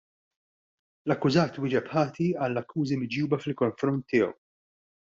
[1.09, 4.35] L-akkużat wieġeb ħati għall-akkużi miġjuba fil-konfront tiegħu.